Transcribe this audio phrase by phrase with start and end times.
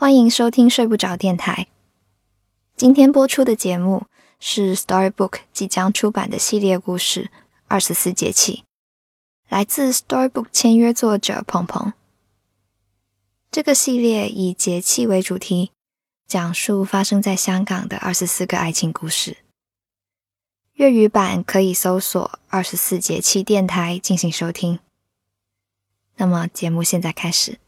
[0.00, 1.66] 欢迎收听睡不着电台。
[2.76, 4.06] 今天播出的节目
[4.38, 7.24] 是 Storybook 即将出版的系列故事
[7.66, 8.62] 《二十四节气》，
[9.48, 11.92] 来自 Storybook 签约作者鹏鹏。
[13.50, 15.72] 这个系列以节气为主题，
[16.28, 19.38] 讲述发生在香港的二十四个爱情故事。
[20.74, 24.78] 粤语版可以搜索“二十四节气电台”进行收听。
[26.18, 27.58] 那么，节目现在开始。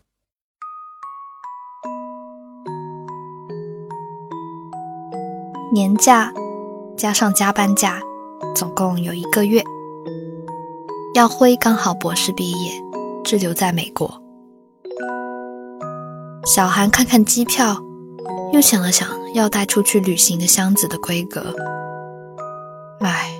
[5.73, 6.33] 年假
[6.97, 8.01] 加上加班假，
[8.57, 9.63] 总共有一个月。
[11.15, 12.73] 耀辉刚好博士毕业，
[13.23, 14.21] 滞留在美国。
[16.45, 17.81] 小韩看看机票，
[18.53, 21.55] 又想了想要带出去旅行的箱子的规格。
[22.99, 23.31] 唉，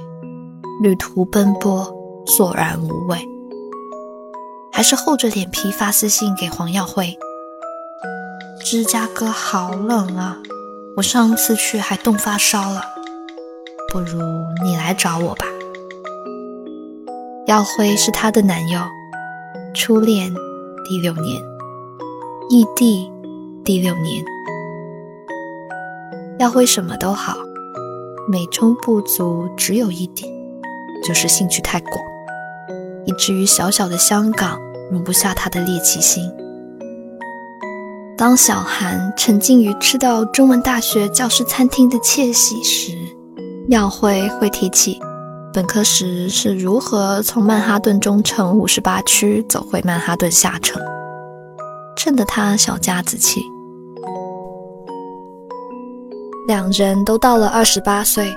[0.81, 1.93] 旅途奔波，
[2.27, 3.19] 索然无味，
[4.71, 7.19] 还是厚着脸皮发私信给黄耀辉。
[8.65, 10.39] 芝加哥好冷啊！
[10.97, 12.83] 我上次去还冻发烧了，
[13.93, 14.21] 不如
[14.63, 15.47] 你来找我吧。
[17.47, 18.81] 耀辉是他的男友，
[19.73, 20.35] 初恋
[20.85, 21.41] 第六年，
[22.51, 23.11] 异地
[23.65, 24.23] 第六年。
[26.39, 27.37] 耀辉什么都好，
[28.31, 30.31] 美中不足只有一点，
[31.05, 31.95] 就是兴趣太广，
[33.07, 34.59] 以至于小小的香港
[34.91, 36.31] 容不下他的猎奇心。
[38.21, 42.93] 当小韩沉浸于吃到中文大学教师餐厅的窃喜时，
[43.71, 45.01] 耀辉会提起
[45.55, 50.83] 本科时是如何从曼哈顿中城五十八区走回曼哈顿下城，
[51.97, 53.41] 衬得他小家子气。
[56.47, 58.31] 两人都到了二十八岁，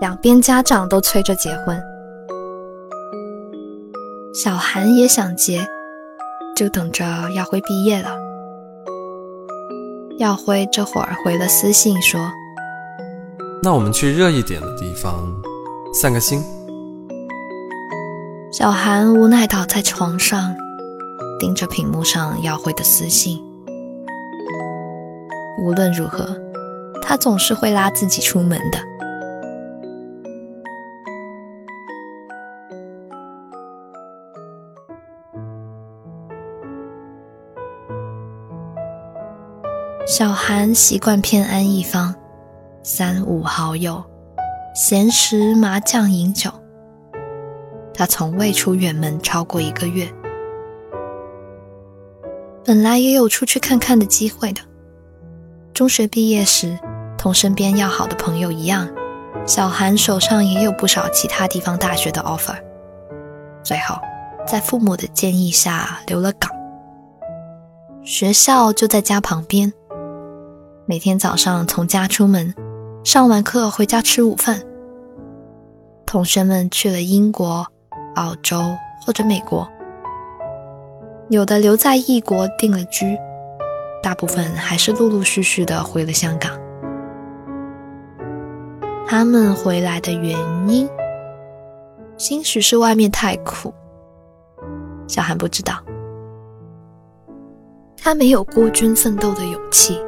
[0.00, 1.78] 两边家长都催着结婚，
[4.42, 5.68] 小韩也想结，
[6.56, 8.23] 就等着耀辉毕业了。
[10.18, 12.30] 耀辉这会儿回了私信说
[13.60, 15.26] ：“那我们去热一点的地方
[15.92, 16.40] 散个心。”
[18.52, 20.54] 小韩无奈倒在床上，
[21.40, 23.42] 盯着屏幕上耀辉的私信。
[25.60, 26.24] 无论如何，
[27.02, 28.78] 他总是会拉自己出门的。
[40.16, 42.14] 小韩习惯偏安一方，
[42.84, 44.00] 三五好友，
[44.72, 46.52] 闲时麻将饮酒。
[47.92, 50.08] 他从未出远门超过一个月。
[52.64, 54.60] 本来也有出去看看的机会的。
[55.72, 56.78] 中学毕业时，
[57.18, 58.88] 同身边要好的朋友一样，
[59.44, 62.54] 小韩手上也有不少其他地方大学的 offer。
[63.64, 63.96] 最后，
[64.46, 66.48] 在父母的建议下留了港。
[68.04, 69.72] 学校就在家旁边。
[70.86, 72.54] 每天早上从家出门，
[73.04, 74.60] 上完课回家吃午饭。
[76.04, 77.66] 同学们去了英国、
[78.16, 78.62] 澳洲
[79.00, 79.66] 或者美国，
[81.30, 83.18] 有的留在异国定了居，
[84.02, 86.52] 大部分还是陆陆续续的回了香港。
[89.06, 90.36] 他们回来的原
[90.68, 90.86] 因，
[92.18, 93.72] 兴许是外面太苦。
[95.08, 95.82] 小韩不知道，
[97.96, 99.98] 他没有孤军奋斗的勇气。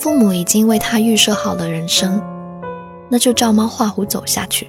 [0.00, 2.22] 父母已经为他预设好了人生，
[3.10, 4.66] 那就照猫画虎走下去，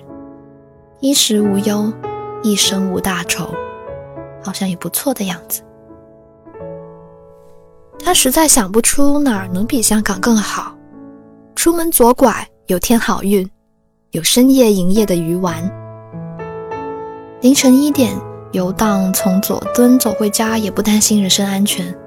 [0.99, 1.89] 衣食无忧，
[2.43, 3.49] 一生无大愁，
[4.43, 5.61] 好像也不错的样子。
[7.97, 10.75] 他实在想不出哪儿能比香港更好。
[11.55, 13.49] 出门左拐有天好运，
[14.11, 15.63] 有深夜营业的鱼丸，
[17.39, 18.13] 凌晨一点
[18.51, 21.97] 游荡从佐敦走回家也不担心人身安全。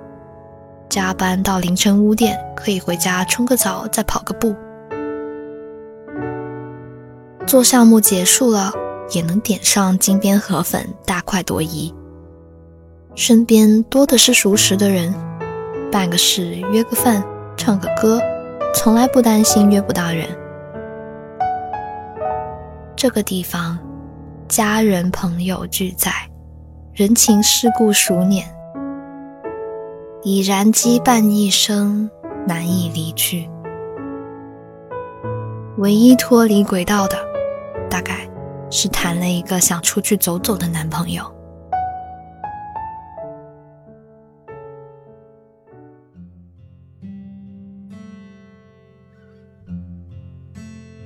[0.94, 4.55] 加班到凌晨五点，可以回家冲个澡，再跑个步。
[7.49, 8.71] 做项目结束了，
[9.10, 11.93] 也能点上金边河粉，大快朵颐。
[13.16, 15.12] 身边多的是熟识的人，
[15.91, 17.25] 办个事、约个饭、
[17.56, 18.20] 唱个歌，
[18.73, 20.29] 从来不担心约不到人。
[22.94, 23.76] 这个地方，
[24.46, 26.12] 家人朋友俱在，
[26.93, 28.44] 人情世故熟稔。
[30.26, 32.11] 已然羁绊一生，
[32.49, 33.47] 难以离去。
[35.76, 37.19] 唯一脱离轨道的，
[37.91, 38.26] 大概
[38.71, 41.31] 是谈了一个想出去走走的男朋友。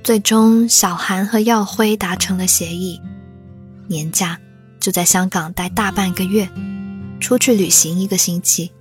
[0.01, 3.01] 最终，小韩和耀辉达成了协议，
[3.89, 4.39] 年假
[4.79, 6.47] 就在香港待大半个月，
[7.19, 8.71] 出去旅行一个星期。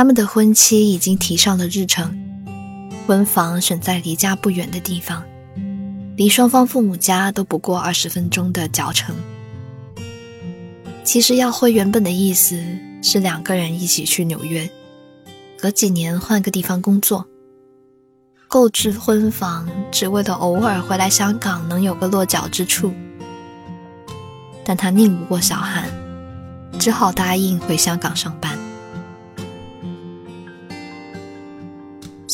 [0.00, 2.18] 他们的婚期已经提上了日程，
[3.06, 5.22] 婚房选在离家不远的地方，
[6.16, 9.14] 离双方父母家都不过二十分钟的脚程。
[11.04, 12.58] 其实耀辉原本的意思
[13.02, 14.66] 是两个人一起去纽约，
[15.58, 17.26] 隔几年换个地方工作，
[18.48, 22.90] 购置婚房，只为了偶尔回来香港能有个落脚之处。
[24.64, 25.84] 但他拧不过小韩，
[26.78, 28.58] 只好答应回香港上班。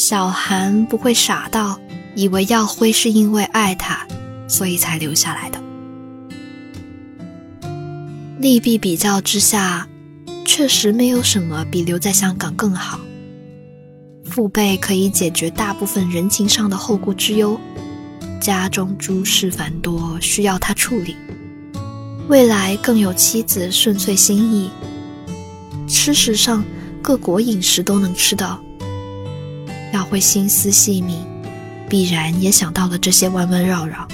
[0.08, 1.81] 小韩不会傻到
[2.14, 4.06] 以为耀辉是因为爱他，
[4.47, 5.61] 所以才留下来的。
[8.38, 9.88] 利弊比较之下，
[10.44, 13.00] 确实没有什么比留在香港更好。
[14.23, 17.58] 父辈可以解决大部分人情上的后顾之忧，
[18.41, 21.17] 家中诸事繁多，需要他处理。
[22.29, 24.70] 未来更有妻子顺遂心意，
[25.88, 26.64] 吃食上
[27.03, 28.62] 各国饮食都能吃到。
[29.96, 31.16] 他会心思细密，
[31.88, 34.06] 必然也想到了这些弯弯绕绕。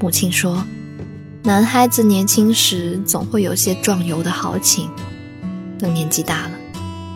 [0.00, 0.64] 母亲说
[1.44, 4.90] ：“男孩子年轻时总会有些壮游的豪情，
[5.78, 6.50] 等年纪大了，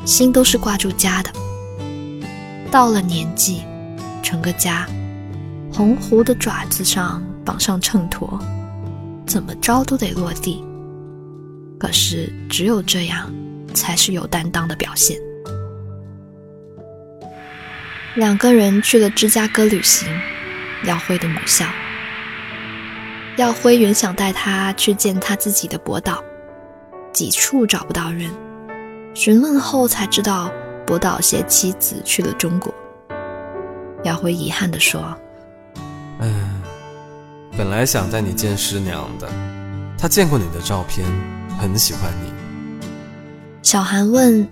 [0.05, 1.33] 心都是挂住家的。
[2.71, 3.63] 到了年纪，
[4.23, 4.87] 成个家，
[5.73, 8.39] 鸿鹄的爪子上绑上秤砣。”
[9.27, 10.63] 怎么着都得落地，
[11.77, 13.29] 可是只有这样，
[13.75, 15.19] 才是有担当的表现。
[18.15, 20.07] 两个人去了芝加哥旅行，
[20.85, 21.65] 耀辉的母校。
[23.37, 26.23] 耀辉原想带他去见他自己的博导，
[27.11, 28.31] 几处找不到人，
[29.15, 30.53] 询问后才知道
[30.87, 32.73] 博导携妻子去了中国。
[34.05, 35.17] 耀辉遗憾地说
[36.21, 36.61] ：“嗯。”
[37.57, 39.27] 本来想带你见师娘的，
[39.99, 41.07] 她见过你的照片，
[41.59, 42.31] 很喜欢你。
[43.63, 44.47] 小韩问：“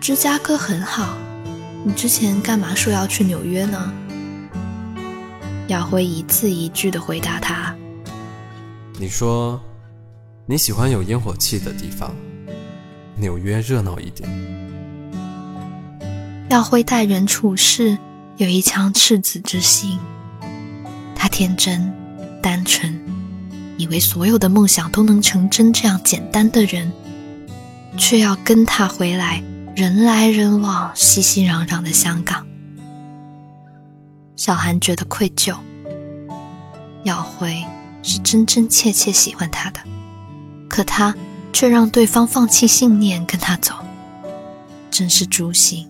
[0.00, 1.16] 芝加哥很好，
[1.88, 3.90] 你之前干嘛说要去纽约呢？”
[5.68, 7.74] 耀辉一字一句的回答他
[9.00, 9.58] ：“你说
[10.44, 12.14] 你喜欢有烟火气的地方，
[13.16, 14.28] 纽约热闹一点。”
[16.50, 17.96] 耀辉待人处事
[18.36, 19.98] 有一腔赤子之心，
[21.16, 21.90] 他天真。
[22.40, 23.00] 单纯，
[23.78, 26.92] 以为所有的梦想都能成真，这样简单的人，
[27.96, 29.42] 却要跟他回来
[29.78, 32.44] 人来人往、熙熙攘攘的香港。
[34.34, 35.56] 小韩觉得愧疚。
[37.04, 37.64] 耀辉
[38.02, 39.78] 是真真切切喜欢他的，
[40.68, 41.14] 可他
[41.52, 43.72] 却让对方放弃信念跟他走，
[44.90, 45.88] 真是诛心。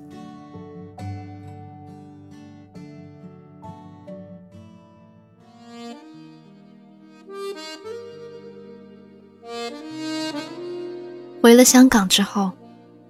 [11.41, 12.53] 回了香港之后，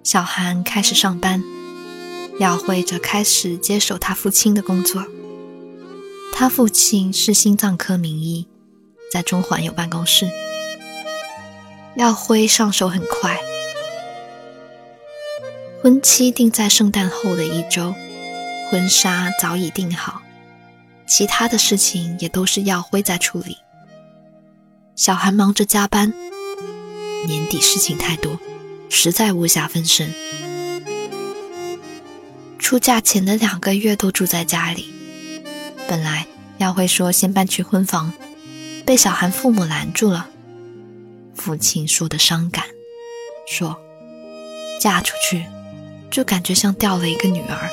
[0.03, 1.43] 小韩开始上班，
[2.39, 5.05] 耀辉则开始接手他父亲的工作。
[6.33, 8.47] 他父亲是心脏科名医，
[9.11, 10.29] 在中环有办公室。
[11.95, 13.39] 耀辉上手很快，
[15.83, 17.93] 婚期定在圣诞后的一周，
[18.71, 20.21] 婚纱早已订好，
[21.05, 23.57] 其他的事情也都是耀辉在处理。
[24.95, 26.13] 小韩忙着加班。
[27.27, 28.39] 年底事情太多，
[28.89, 30.13] 实在无暇分身。
[32.57, 34.93] 出嫁前的两个月都住在家里。
[35.87, 36.27] 本来
[36.57, 38.13] 耀辉说先搬去婚房，
[38.85, 40.29] 被小韩父母拦住了。
[41.33, 42.65] 父亲说的伤感，
[43.47, 43.79] 说
[44.79, 45.45] 嫁出去
[46.11, 47.69] 就感觉像掉了一个女儿。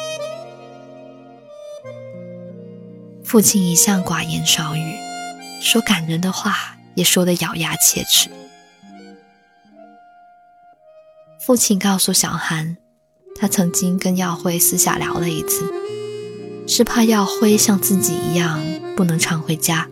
[3.25, 4.95] 父亲一向寡言少语，
[5.61, 8.31] 说感人的话也说得咬牙切齿。
[11.47, 12.77] 父亲告诉小韩，
[13.37, 15.73] 他曾经跟耀辉私下聊了一次，
[16.67, 18.61] 是怕耀辉像自己一样
[18.97, 19.89] 不能常回家，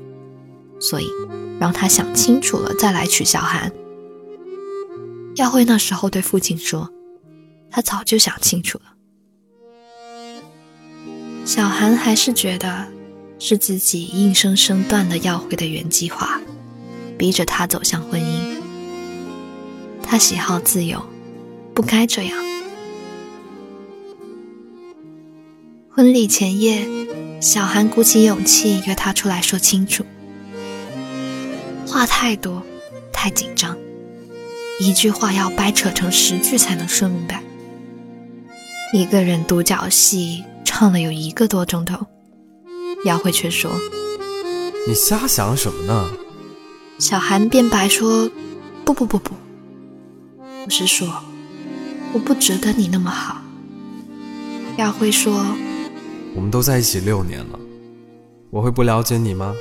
[0.81, 1.07] 所以
[1.61, 3.71] 让他想清楚了再来娶小韩。
[5.37, 6.91] 耀辉那时候对父亲说，
[7.71, 8.87] 他早就想清楚了。
[11.45, 12.89] 小韩还是觉得
[13.39, 16.41] 是自己硬生生断了耀辉的原计划，
[17.17, 18.57] 逼着他走向婚姻。
[20.03, 21.01] 他喜好自由。
[21.75, 22.39] 不该这样。
[25.91, 26.87] 婚礼前夜，
[27.41, 30.05] 小韩鼓起勇气约他出来说清楚。
[31.87, 32.63] 话太多，
[33.13, 33.77] 太紧张，
[34.81, 37.43] 一句话要掰扯成十句才能说明白。
[38.93, 42.07] 一个人独角戏唱了有一个多钟头，
[43.05, 43.71] 姚慧却说
[44.87, 46.11] ：“你瞎想什么呢？”
[46.99, 48.31] 小韩辩白说
[48.85, 49.35] ：“不不不不，
[50.65, 51.09] 我是说。”
[52.15, 53.43] 我不值得你那么好。
[54.79, 55.45] 亚辉说
[56.37, 57.59] ：“我们都在一起六年了，
[58.51, 59.53] 我会不了解你吗？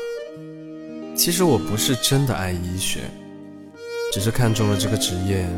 [1.16, 3.02] 其实我不是真的爱医学，
[4.14, 5.50] 只是看中了这个职业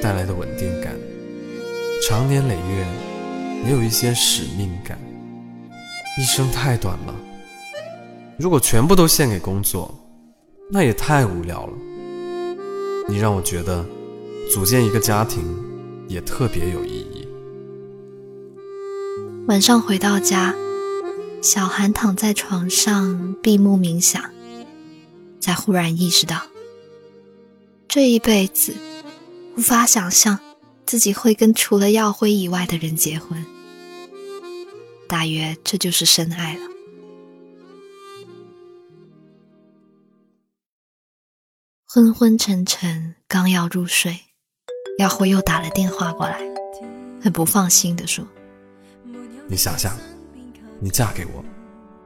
[0.00, 0.94] 带来的稳定感，
[2.08, 2.86] 长年累月
[3.64, 4.96] 也有一些使命感。
[6.16, 7.14] 一生太短了，
[8.38, 9.92] 如果全部都献给工作，
[10.70, 11.72] 那也太无聊了。
[13.08, 13.84] 你让我觉得，
[14.52, 15.44] 组建一个家庭
[16.08, 17.26] 也特别有意义。”
[19.48, 20.54] 晚上回到家，
[21.40, 24.22] 小韩躺在床上闭目冥想，
[25.40, 26.42] 才忽然意识到，
[27.86, 28.74] 这一辈子
[29.56, 30.38] 无法想象
[30.84, 33.44] 自己会跟除了耀辉以外的人结婚。
[35.08, 36.62] 大约这就是深爱了。
[41.88, 44.18] 昏昏沉沉，刚要入睡，
[44.98, 46.38] 耀辉又打了电话过来，
[47.22, 48.24] 很不放心的说。
[49.46, 49.94] 你想想，
[50.80, 51.44] 你嫁给我，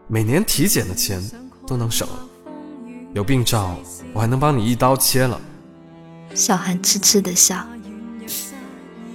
[0.09, 1.23] 每年体检的钱
[1.69, 2.19] 都能省了，
[3.15, 3.77] 有病照
[4.13, 5.41] 我还能帮你一刀切了。
[6.35, 7.65] 小韩痴痴的笑，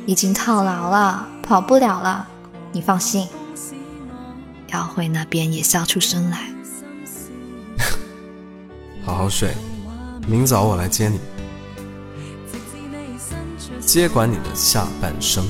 [0.05, 2.25] 已经套牢了，跑不了了，
[2.72, 3.27] 你放心。
[4.70, 6.50] 耀辉那边也笑出声来，
[9.03, 9.53] 好好睡，
[10.27, 11.20] 明早我来接你，
[13.86, 15.46] 接管你的下半生。